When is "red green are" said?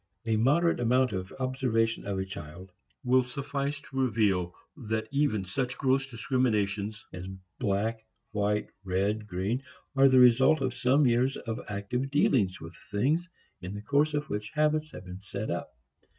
8.83-10.09